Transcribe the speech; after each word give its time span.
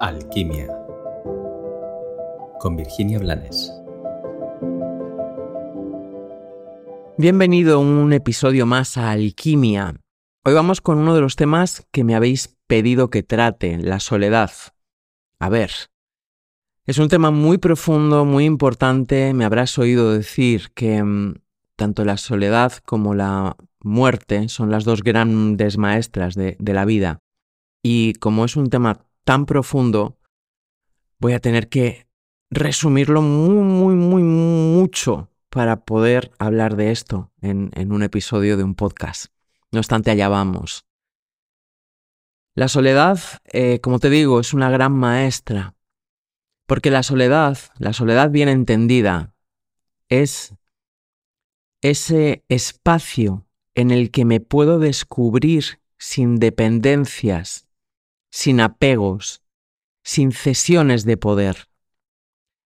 Alquimia 0.00 0.68
con 2.60 2.76
Virginia 2.76 3.18
Blanes. 3.18 3.72
Bienvenido 7.16 7.76
a 7.76 7.78
un 7.78 8.12
episodio 8.12 8.64
más 8.64 8.96
a 8.96 9.10
Alquimia. 9.10 9.96
Hoy 10.44 10.54
vamos 10.54 10.80
con 10.80 10.98
uno 10.98 11.16
de 11.16 11.20
los 11.20 11.34
temas 11.34 11.84
que 11.90 12.04
me 12.04 12.14
habéis 12.14 12.56
pedido 12.68 13.10
que 13.10 13.24
trate, 13.24 13.76
la 13.78 13.98
soledad. 13.98 14.52
A 15.40 15.48
ver, 15.48 15.72
es 16.86 16.98
un 16.98 17.08
tema 17.08 17.32
muy 17.32 17.58
profundo, 17.58 18.24
muy 18.24 18.44
importante. 18.44 19.34
Me 19.34 19.44
habrás 19.44 19.78
oído 19.78 20.12
decir 20.12 20.70
que 20.74 21.02
mm, 21.02 21.34
tanto 21.74 22.04
la 22.04 22.18
soledad 22.18 22.72
como 22.86 23.14
la 23.14 23.56
muerte 23.80 24.48
son 24.48 24.70
las 24.70 24.84
dos 24.84 25.02
grandes 25.02 25.76
maestras 25.76 26.36
de, 26.36 26.56
de 26.60 26.72
la 26.72 26.84
vida. 26.84 27.18
Y 27.82 28.14
como 28.14 28.44
es 28.44 28.56
un 28.56 28.70
tema 28.70 29.07
tan 29.28 29.44
profundo, 29.44 30.16
voy 31.18 31.34
a 31.34 31.38
tener 31.38 31.68
que 31.68 32.08
resumirlo 32.48 33.20
muy, 33.20 33.56
muy, 33.56 33.94
muy, 33.94 34.22
mucho 34.22 35.30
para 35.50 35.84
poder 35.84 36.30
hablar 36.38 36.76
de 36.76 36.92
esto 36.92 37.30
en, 37.42 37.70
en 37.74 37.92
un 37.92 38.02
episodio 38.02 38.56
de 38.56 38.64
un 38.64 38.74
podcast. 38.74 39.26
No 39.70 39.80
obstante, 39.80 40.10
allá 40.10 40.30
vamos. 40.30 40.86
La 42.54 42.68
soledad, 42.68 43.20
eh, 43.44 43.80
como 43.82 43.98
te 43.98 44.08
digo, 44.08 44.40
es 44.40 44.54
una 44.54 44.70
gran 44.70 44.92
maestra, 44.92 45.74
porque 46.66 46.90
la 46.90 47.02
soledad, 47.02 47.58
la 47.76 47.92
soledad 47.92 48.30
bien 48.30 48.48
entendida, 48.48 49.34
es 50.08 50.54
ese 51.82 52.46
espacio 52.48 53.46
en 53.74 53.90
el 53.90 54.10
que 54.10 54.24
me 54.24 54.40
puedo 54.40 54.78
descubrir 54.78 55.82
sin 55.98 56.36
dependencias, 56.36 57.67
sin 58.30 58.60
apegos, 58.60 59.42
sin 60.02 60.32
cesiones 60.32 61.04
de 61.04 61.16
poder, 61.16 61.68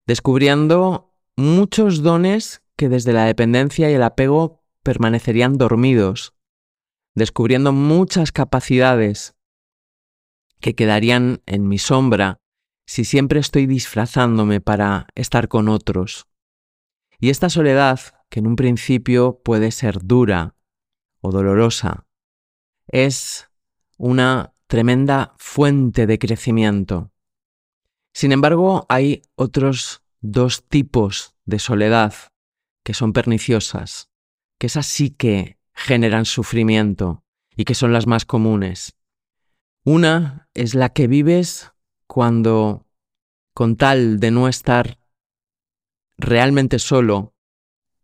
descubriendo 0.06 1.14
muchos 1.36 2.04
dones 2.04 2.62
que 2.76 2.90
desde 2.90 3.14
la 3.14 3.26
dependencia 3.26 3.90
y 3.90 3.94
el 3.94 4.04
apego 4.04 4.64
permanecerían 4.84 5.58
dormidos, 5.58 6.34
descubriendo 7.16 7.72
muchas 7.72 8.32
capacidades 8.32 9.36
que 10.60 10.76
quedarían 10.76 11.42
en 11.46 11.68
mi 11.68 11.78
sombra 11.78 12.38
si 12.86 13.06
siempre 13.06 13.40
estoy 13.40 13.68
disfrazándome 13.68 14.62
para 14.62 15.08
estar 15.16 15.48
con 15.48 15.70
otros. 15.70 16.28
Y 17.20 17.30
esta 17.30 17.50
soledad, 17.50 18.00
que 18.30 18.40
en 18.40 18.48
un 18.48 18.56
principio 18.56 19.42
puede 19.44 19.72
ser 19.72 20.00
dura 20.04 20.56
o 21.22 21.32
dolorosa, 21.32 22.06
es 22.88 23.50
una 23.98 24.54
tremenda 24.72 25.36
fuente 25.38 26.08
de 26.08 26.18
crecimiento. 26.18 27.12
Sin 28.14 28.32
embargo, 28.32 28.86
hay 28.88 29.22
otros 29.36 30.02
dos 30.22 30.66
tipos 30.66 31.36
de 31.44 31.60
soledad 31.60 32.14
que 32.82 32.94
son 32.94 33.12
perniciosas, 33.12 34.10
que 34.58 34.68
esas 34.68 34.86
sí 34.86 35.10
que 35.10 35.58
generan 35.74 36.24
sufrimiento 36.24 37.26
y 37.54 37.66
que 37.66 37.76
son 37.76 37.92
las 37.92 38.08
más 38.08 38.24
comunes. 38.24 38.96
Una 39.84 40.48
es 40.54 40.74
la 40.74 40.88
que 40.88 41.08
vives 41.08 41.74
cuando, 42.08 42.88
con 43.54 43.76
tal 43.76 44.22
de 44.22 44.32
no 44.32 44.48
estar 44.48 45.00
realmente 46.18 46.80
solo, 46.80 47.31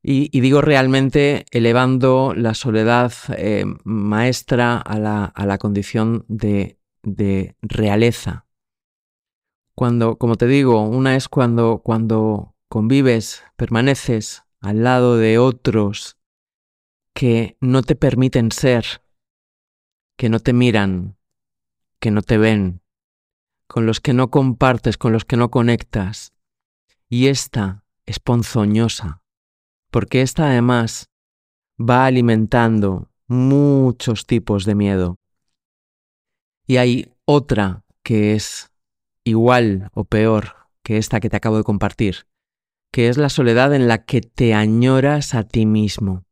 y, 0.01 0.39
digo 0.39 0.61
realmente 0.61 1.45
elevando 1.51 2.33
la 2.35 2.53
soledad 2.53 3.11
eh, 3.37 3.65
maestra 3.83 4.77
a 4.77 4.99
la, 4.99 5.25
a 5.25 5.45
la 5.45 5.57
condición 5.57 6.23
de, 6.27 6.79
de, 7.03 7.55
realeza. 7.61 8.45
Cuando, 9.75 10.17
como 10.17 10.35
te 10.35 10.47
digo, 10.47 10.81
una 10.81 11.15
es 11.15 11.27
cuando, 11.27 11.81
cuando 11.83 12.55
convives, 12.69 13.43
permaneces 13.55 14.43
al 14.61 14.83
lado 14.83 15.17
de 15.17 15.37
otros 15.37 16.17
que 17.13 17.57
no 17.59 17.81
te 17.83 17.95
permiten 17.95 18.51
ser, 18.51 19.01
que 20.15 20.29
no 20.29 20.39
te 20.39 20.53
miran, 20.53 21.17
que 21.99 22.11
no 22.11 22.21
te 22.21 22.37
ven, 22.37 22.81
con 23.67 23.85
los 23.85 23.99
que 23.99 24.13
no 24.13 24.31
compartes, 24.31 24.97
con 24.97 25.11
los 25.11 25.25
que 25.25 25.37
no 25.37 25.51
conectas. 25.51 26.33
Y 27.09 27.27
esta 27.27 27.83
es 28.05 28.19
ponzoñosa, 28.19 29.21
porque 29.91 30.21
esta 30.21 30.49
además 30.49 31.09
va 31.79 32.05
alimentando 32.05 33.09
muchos 33.27 34.25
tipos 34.25 34.65
de 34.65 34.75
miedo. 34.75 35.19
Y 36.65 36.77
hay 36.77 37.13
otra 37.25 37.85
que 38.03 38.33
es 38.33 38.71
igual 39.23 39.89
o 39.93 40.05
peor 40.05 40.55
que 40.83 40.97
esta 40.97 41.19
que 41.19 41.29
te 41.29 41.37
acabo 41.37 41.57
de 41.57 41.63
compartir, 41.63 42.27
que 42.91 43.09
es 43.09 43.17
la 43.17 43.29
soledad 43.29 43.73
en 43.73 43.87
la 43.87 44.05
que 44.05 44.21
te 44.21 44.53
añoras 44.53 45.33
a 45.33 45.43
ti 45.43 45.65
mismo. 45.65 46.25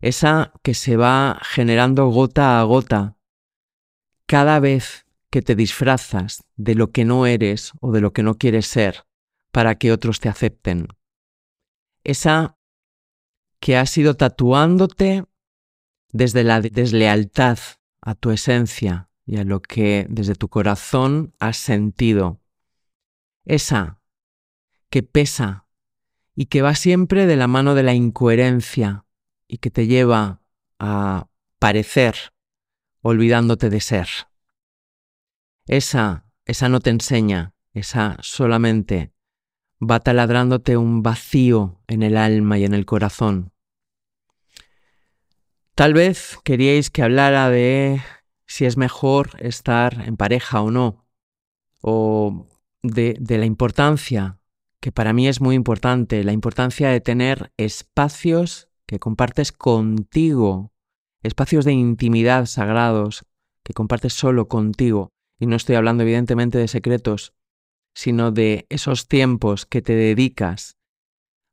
Esa 0.00 0.52
que 0.62 0.74
se 0.74 0.96
va 0.96 1.38
generando 1.42 2.08
gota 2.08 2.60
a 2.60 2.64
gota 2.64 3.16
cada 4.26 4.58
vez 4.58 5.06
que 5.30 5.42
te 5.42 5.54
disfrazas 5.54 6.44
de 6.56 6.74
lo 6.74 6.90
que 6.90 7.04
no 7.04 7.26
eres 7.26 7.72
o 7.80 7.92
de 7.92 8.00
lo 8.00 8.12
que 8.12 8.22
no 8.22 8.34
quieres 8.34 8.66
ser 8.66 9.04
para 9.50 9.76
que 9.76 9.92
otros 9.92 10.20
te 10.20 10.28
acepten 10.28 10.88
esa 12.04 12.58
que 13.60 13.76
has 13.76 13.96
ido 13.96 14.16
tatuándote 14.16 15.24
desde 16.10 16.44
la 16.44 16.60
deslealtad 16.60 17.58
a 18.00 18.14
tu 18.14 18.30
esencia 18.30 19.08
y 19.24 19.38
a 19.38 19.44
lo 19.44 19.62
que 19.62 20.06
desde 20.10 20.34
tu 20.34 20.48
corazón 20.48 21.34
has 21.38 21.56
sentido. 21.56 22.40
Esa 23.44 24.00
que 24.90 25.02
pesa 25.02 25.66
y 26.34 26.46
que 26.46 26.62
va 26.62 26.74
siempre 26.74 27.26
de 27.26 27.36
la 27.36 27.46
mano 27.46 27.74
de 27.74 27.82
la 27.82 27.94
incoherencia 27.94 29.06
y 29.46 29.58
que 29.58 29.70
te 29.70 29.86
lleva 29.86 30.42
a 30.78 31.28
parecer 31.58 32.16
olvidándote 33.00 33.70
de 33.70 33.80
ser. 33.80 34.08
Esa, 35.66 36.26
esa 36.44 36.68
no 36.68 36.80
te 36.80 36.90
enseña, 36.90 37.54
esa 37.72 38.16
solamente 38.20 39.11
va 39.82 40.00
taladrándote 40.00 40.76
un 40.76 41.02
vacío 41.02 41.80
en 41.88 42.02
el 42.02 42.16
alma 42.16 42.58
y 42.58 42.64
en 42.64 42.74
el 42.74 42.86
corazón. 42.86 43.52
Tal 45.74 45.94
vez 45.94 46.38
queríais 46.44 46.90
que 46.90 47.02
hablara 47.02 47.50
de 47.50 48.00
si 48.46 48.64
es 48.66 48.76
mejor 48.76 49.30
estar 49.38 50.06
en 50.06 50.16
pareja 50.16 50.60
o 50.60 50.70
no, 50.70 51.06
o 51.80 52.46
de, 52.82 53.16
de 53.18 53.38
la 53.38 53.46
importancia, 53.46 54.38
que 54.80 54.92
para 54.92 55.12
mí 55.12 55.26
es 55.26 55.40
muy 55.40 55.56
importante, 55.56 56.22
la 56.22 56.32
importancia 56.32 56.88
de 56.90 57.00
tener 57.00 57.52
espacios 57.56 58.68
que 58.86 58.98
compartes 58.98 59.50
contigo, 59.50 60.72
espacios 61.22 61.64
de 61.64 61.72
intimidad 61.72 62.46
sagrados 62.46 63.24
que 63.64 63.72
compartes 63.72 64.12
solo 64.12 64.48
contigo. 64.48 65.08
Y 65.40 65.46
no 65.46 65.56
estoy 65.56 65.76
hablando 65.76 66.02
evidentemente 66.02 66.58
de 66.58 66.68
secretos, 66.68 67.34
sino 67.94 68.30
de 68.30 68.66
esos 68.68 69.08
tiempos 69.08 69.66
que 69.66 69.82
te 69.82 69.94
dedicas 69.94 70.76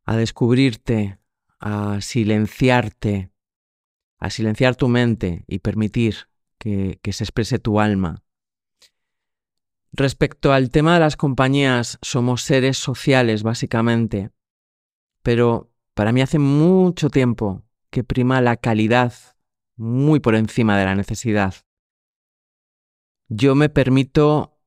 a 0.05 0.15
descubrirte, 0.15 1.19
a 1.59 2.01
silenciarte, 2.01 3.31
a 4.17 4.29
silenciar 4.29 4.75
tu 4.75 4.87
mente 4.87 5.43
y 5.47 5.59
permitir 5.59 6.29
que, 6.57 6.99
se 7.11 7.23
exprese 7.23 7.59
tu 7.59 7.79
alma. 7.79 8.23
Respecto 9.91 10.53
al 10.53 10.69
tema 10.69 10.93
de 10.93 10.99
las 10.99 11.17
compañías, 11.17 11.97
somos 12.01 12.43
seres 12.43 12.77
sociales 12.77 13.43
básicamente, 13.43 14.31
pero 15.23 15.71
para 15.93 16.11
mí 16.11 16.21
hace 16.21 16.37
mucho 16.37 17.09
tiempo 17.09 17.63
que 17.89 18.03
prima 18.03 18.41
la 18.41 18.57
calidad 18.57 19.13
muy 19.75 20.19
por 20.19 20.35
encima 20.35 20.77
de 20.77 20.85
la 20.85 20.95
necesidad. 20.95 21.55
Yo 23.29 23.55
me 23.55 23.69
permito 23.69 24.58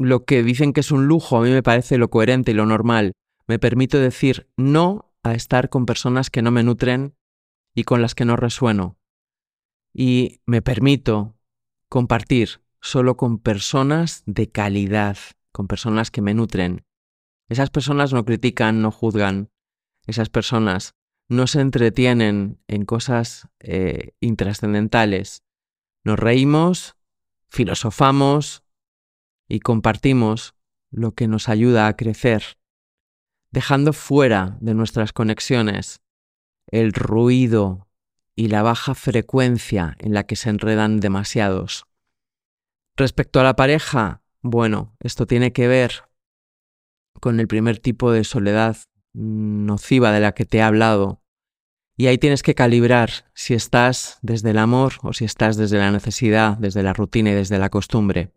lo 0.00 0.24
que 0.24 0.42
dicen 0.42 0.72
que 0.72 0.80
es 0.80 0.90
un 0.90 1.06
lujo 1.06 1.36
a 1.36 1.42
mí 1.42 1.50
me 1.50 1.62
parece 1.62 1.98
lo 1.98 2.08
coherente 2.08 2.52
y 2.52 2.54
lo 2.54 2.64
normal. 2.64 3.12
Me 3.46 3.58
permito 3.58 3.98
decir 3.98 4.48
no 4.56 5.12
a 5.22 5.34
estar 5.34 5.68
con 5.68 5.84
personas 5.84 6.30
que 6.30 6.40
no 6.40 6.50
me 6.50 6.62
nutren 6.62 7.14
y 7.74 7.84
con 7.84 8.00
las 8.00 8.14
que 8.14 8.24
no 8.24 8.36
resueno. 8.36 8.96
Y 9.92 10.40
me 10.46 10.62
permito 10.62 11.36
compartir 11.90 12.62
solo 12.80 13.18
con 13.18 13.38
personas 13.38 14.22
de 14.24 14.50
calidad, 14.50 15.18
con 15.52 15.66
personas 15.66 16.10
que 16.10 16.22
me 16.22 16.32
nutren. 16.32 16.86
Esas 17.50 17.68
personas 17.68 18.14
no 18.14 18.24
critican, 18.24 18.80
no 18.80 18.90
juzgan. 18.90 19.50
Esas 20.06 20.30
personas 20.30 20.94
no 21.28 21.46
se 21.46 21.60
entretienen 21.60 22.58
en 22.68 22.86
cosas 22.86 23.48
eh, 23.58 24.12
intrascendentales. 24.20 25.42
Nos 26.04 26.18
reímos, 26.18 26.96
filosofamos, 27.50 28.64
y 29.50 29.60
compartimos 29.60 30.54
lo 30.90 31.12
que 31.12 31.28
nos 31.28 31.48
ayuda 31.48 31.88
a 31.88 31.96
crecer, 31.96 32.58
dejando 33.50 33.92
fuera 33.92 34.56
de 34.60 34.74
nuestras 34.74 35.12
conexiones 35.12 36.00
el 36.68 36.92
ruido 36.92 37.88
y 38.36 38.46
la 38.46 38.62
baja 38.62 38.94
frecuencia 38.94 39.96
en 39.98 40.14
la 40.14 40.24
que 40.24 40.36
se 40.36 40.50
enredan 40.50 41.00
demasiados. 41.00 41.84
Respecto 42.96 43.40
a 43.40 43.44
la 43.44 43.56
pareja, 43.56 44.22
Bueno, 44.42 44.96
esto 45.00 45.26
tiene 45.26 45.52
que 45.52 45.68
ver 45.68 46.04
con 47.20 47.40
el 47.40 47.48
primer 47.48 47.78
tipo 47.78 48.10
de 48.10 48.24
soledad 48.24 48.78
nociva 49.12 50.12
de 50.12 50.20
la 50.20 50.32
que 50.32 50.46
te 50.46 50.58
he 50.58 50.62
hablado. 50.62 51.22
Y 51.98 52.06
ahí 52.06 52.16
tienes 52.16 52.42
que 52.42 52.54
calibrar 52.54 53.10
si 53.34 53.52
estás 53.52 54.18
desde 54.22 54.52
el 54.52 54.58
amor 54.58 54.94
o 55.02 55.12
si 55.12 55.26
estás 55.26 55.58
desde 55.58 55.76
la 55.76 55.90
necesidad, 55.90 56.56
desde 56.56 56.82
la 56.82 56.94
rutina 56.94 57.32
y 57.32 57.34
desde 57.34 57.58
la 57.58 57.68
costumbre. 57.68 58.32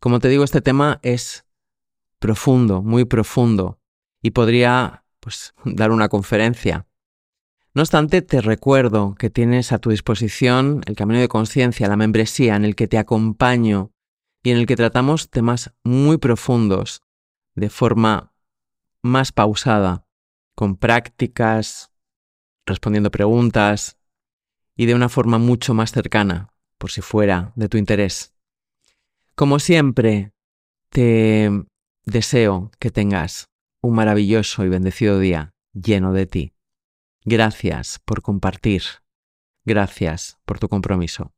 Como 0.00 0.18
te 0.18 0.28
digo, 0.28 0.44
este 0.44 0.60
tema 0.60 1.00
es 1.02 1.46
profundo, 2.18 2.82
muy 2.82 3.04
profundo, 3.04 3.80
y 4.22 4.30
podría 4.30 5.04
pues, 5.20 5.54
dar 5.64 5.90
una 5.90 6.08
conferencia. 6.08 6.86
No 7.74 7.82
obstante, 7.82 8.22
te 8.22 8.40
recuerdo 8.40 9.14
que 9.18 9.28
tienes 9.28 9.70
a 9.72 9.78
tu 9.78 9.90
disposición 9.90 10.80
el 10.86 10.96
Camino 10.96 11.20
de 11.20 11.28
Conciencia, 11.28 11.88
la 11.88 11.96
membresía 11.96 12.56
en 12.56 12.64
el 12.64 12.74
que 12.74 12.88
te 12.88 12.96
acompaño 12.96 13.92
y 14.42 14.50
en 14.50 14.58
el 14.58 14.66
que 14.66 14.76
tratamos 14.76 15.28
temas 15.28 15.74
muy 15.84 16.16
profundos 16.16 17.02
de 17.54 17.68
forma 17.68 18.32
más 19.02 19.32
pausada, 19.32 20.06
con 20.54 20.76
prácticas, 20.76 21.90
respondiendo 22.64 23.10
preguntas 23.10 23.98
y 24.76 24.86
de 24.86 24.94
una 24.94 25.08
forma 25.08 25.38
mucho 25.38 25.74
más 25.74 25.92
cercana, 25.92 26.52
por 26.78 26.90
si 26.90 27.00
fuera 27.00 27.52
de 27.56 27.68
tu 27.68 27.76
interés. 27.76 28.35
Como 29.36 29.58
siempre, 29.58 30.32
te 30.88 31.50
deseo 32.06 32.70
que 32.78 32.90
tengas 32.90 33.50
un 33.82 33.94
maravilloso 33.94 34.64
y 34.64 34.70
bendecido 34.70 35.18
día 35.18 35.50
lleno 35.74 36.14
de 36.14 36.24
ti. 36.24 36.54
Gracias 37.22 38.00
por 38.06 38.22
compartir. 38.22 38.82
Gracias 39.66 40.38
por 40.46 40.58
tu 40.58 40.70
compromiso. 40.70 41.35